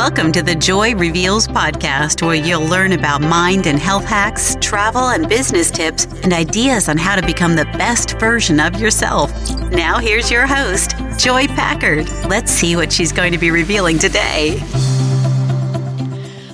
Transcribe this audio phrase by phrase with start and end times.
[0.00, 5.10] Welcome to the Joy Reveals podcast, where you'll learn about mind and health hacks, travel
[5.10, 9.30] and business tips, and ideas on how to become the best version of yourself.
[9.70, 12.08] Now, here's your host, Joy Packard.
[12.26, 14.56] Let's see what she's going to be revealing today.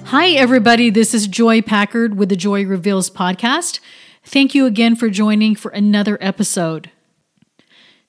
[0.07, 0.91] Hi, everybody.
[0.91, 3.79] This is Joy Packard with the Joy Reveals podcast.
[4.25, 6.91] Thank you again for joining for another episode.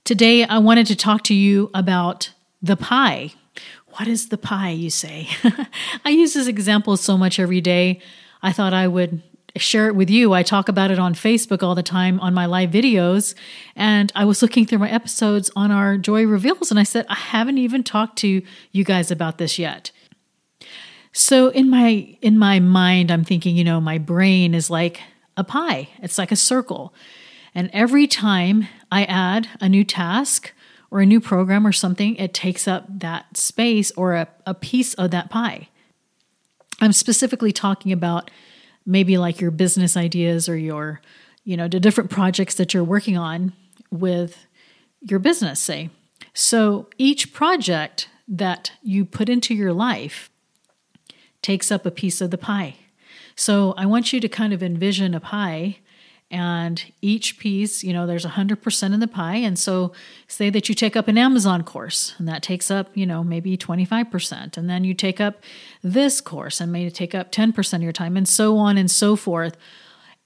[0.03, 3.33] Today, I wanted to talk to you about the pie.
[3.91, 5.29] What is the pie, you say?
[6.05, 7.99] I use this example so much every day.
[8.41, 9.23] I thought I would
[9.55, 10.33] share it with you.
[10.33, 13.33] I talk about it on Facebook all the time on my live videos.
[13.75, 17.15] And I was looking through my episodes on our Joy Reveals, and I said, I
[17.15, 19.91] haven't even talked to you guys about this yet.
[21.11, 25.01] So in my in my mind, I'm thinking, you know, my brain is like
[25.35, 25.89] a pie.
[26.01, 26.93] It's like a circle.
[27.55, 30.53] And every time I add a new task
[30.89, 34.93] or a new program or something, it takes up that space or a, a piece
[34.95, 35.67] of that pie.
[36.79, 38.31] I'm specifically talking about
[38.85, 41.01] maybe like your business ideas or your,
[41.43, 43.53] you know, the different projects that you're working on
[43.91, 44.45] with
[45.01, 45.89] your business, say.
[46.33, 50.29] So each project that you put into your life
[51.41, 52.75] takes up a piece of the pie.
[53.35, 55.77] So I want you to kind of envision a pie
[56.29, 59.37] and each piece, you know, there's 100% in the pie.
[59.37, 59.93] And so,
[60.27, 63.55] say that you take up an Amazon course, and that takes up, you know, maybe
[63.57, 64.57] 25%.
[64.57, 65.41] And then you take up
[65.81, 69.15] this course, and may take up 10% of your time, and so on and so
[69.15, 69.55] forth.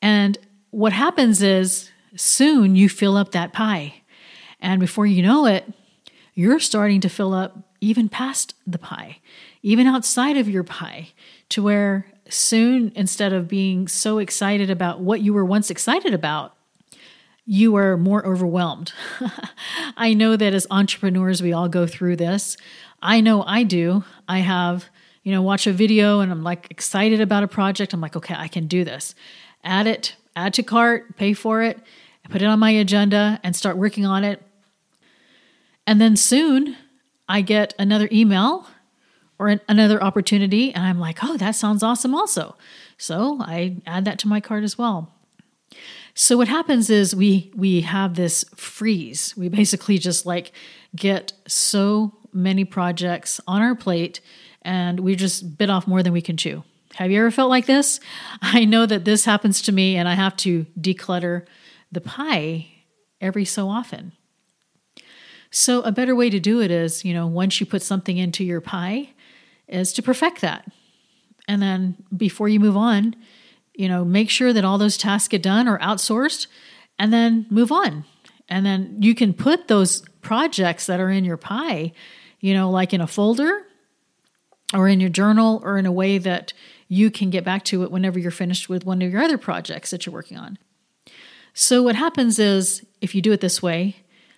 [0.01, 0.37] And
[0.71, 4.01] what happens is soon you fill up that pie.
[4.59, 5.71] And before you know it,
[6.33, 9.19] you're starting to fill up even past the pie,
[9.61, 11.09] even outside of your pie,
[11.49, 16.55] to where soon, instead of being so excited about what you were once excited about,
[17.45, 18.93] you are more overwhelmed.
[19.97, 22.55] I know that as entrepreneurs, we all go through this.
[23.01, 24.03] I know I do.
[24.27, 24.85] I have,
[25.23, 27.93] you know, watch a video and I'm like excited about a project.
[27.93, 29.15] I'm like, okay, I can do this.
[29.63, 31.79] Add it, add to cart, pay for it,
[32.29, 34.41] put it on my agenda and start working on it.
[35.87, 36.77] And then soon
[37.27, 38.67] I get another email
[39.41, 40.71] or an, another opportunity.
[40.71, 42.55] And I'm like, oh, that sounds awesome also.
[42.97, 45.11] So I add that to my cart as well.
[46.13, 49.35] So what happens is we we have this freeze.
[49.35, 50.51] We basically just like
[50.95, 54.21] get so many projects on our plate
[54.61, 56.63] and we just bit off more than we can chew.
[56.95, 57.99] Have you ever felt like this?
[58.43, 61.47] I know that this happens to me and I have to declutter
[61.91, 62.67] the pie
[63.19, 64.11] every so often.
[65.49, 68.43] So a better way to do it is, you know, once you put something into
[68.43, 69.09] your pie,
[69.71, 70.69] is to perfect that.
[71.47, 73.15] And then before you move on,
[73.73, 76.47] you know, make sure that all those tasks get done or outsourced
[76.99, 78.05] and then move on.
[78.47, 81.93] And then you can put those projects that are in your pie,
[82.39, 83.63] you know, like in a folder
[84.73, 86.53] or in your journal or in a way that
[86.87, 89.91] you can get back to it whenever you're finished with one of your other projects
[89.91, 90.57] that you're working on.
[91.53, 93.97] So, what happens is if you do it this way,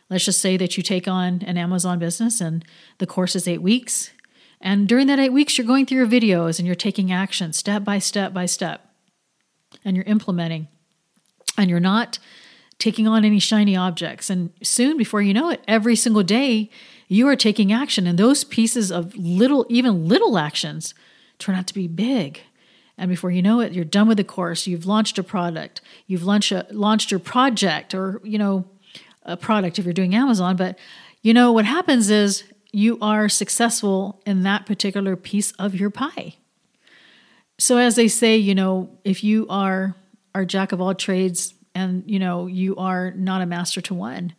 [0.10, 2.64] let's just say that you take on an Amazon business and
[3.00, 4.12] the course is eight weeks,
[4.64, 7.84] and during that eight weeks, you're going through your videos and you're taking action step
[7.84, 8.90] by step by step.
[9.84, 10.70] And you're implementing.
[11.58, 12.18] And you're not
[12.80, 14.30] taking on any shiny objects.
[14.30, 16.70] And soon, before you know it, every single day,
[17.10, 18.08] you are taking action.
[18.08, 20.94] And those pieces of little, even little actions,
[21.40, 22.40] turn out to be big.
[22.98, 24.66] And before you know it, you're done with the course.
[24.66, 25.82] You've launched a product.
[26.08, 28.66] You've launched a, launched your project, or you know,
[29.24, 30.56] a product if you're doing Amazon.
[30.56, 30.80] But
[31.22, 36.36] you know what happens is you are successful in that particular piece of your pie.
[37.60, 39.96] So as they say, you know, if you are
[40.36, 44.34] are jack of all trades and you know, you are not a master to one.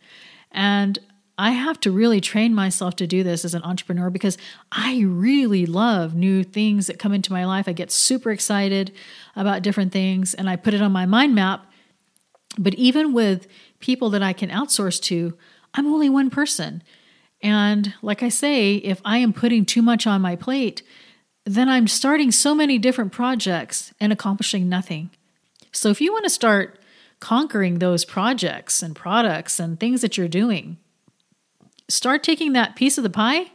[0.51, 0.99] And
[1.37, 4.37] I have to really train myself to do this as an entrepreneur because
[4.71, 7.67] I really love new things that come into my life.
[7.67, 8.93] I get super excited
[9.35, 11.65] about different things and I put it on my mind map.
[12.57, 13.47] But even with
[13.79, 15.37] people that I can outsource to,
[15.73, 16.83] I'm only one person.
[17.41, 20.81] And like I say, if I am putting too much on my plate,
[21.45, 25.11] then I'm starting so many different projects and accomplishing nothing.
[25.71, 26.79] So if you want to start
[27.19, 30.77] conquering those projects and products and things that you're doing,
[31.87, 33.51] start taking that piece of the pie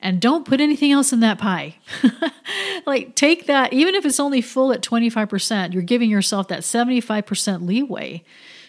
[0.00, 1.76] and don't put anything else in that pie.
[2.86, 7.66] like take that, even if it's only full at 25%, you're giving yourself that 75%
[7.66, 8.22] leeway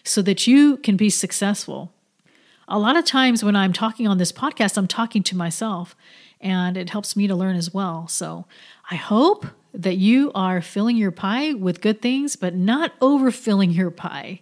[0.03, 1.93] so that you can be successful
[2.67, 5.95] a lot of times when I'm talking on this podcast, I'm talking to myself
[6.41, 8.07] and it helps me to learn as well.
[8.07, 8.45] So
[8.91, 13.91] I hope that you are filling your pie with good things, but not overfilling your
[13.91, 14.41] pie.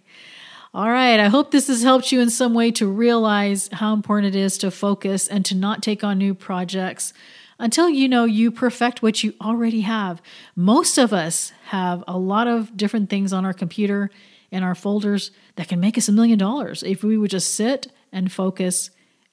[0.74, 4.34] All right, I hope this has helped you in some way to realize how important
[4.34, 7.14] it is to focus and to not take on new projects
[7.58, 10.20] until you know you perfect what you already have.
[10.54, 14.10] Most of us have a lot of different things on our computer
[14.52, 17.86] and our folders that can make us a million dollars if we would just sit
[18.16, 18.90] and focus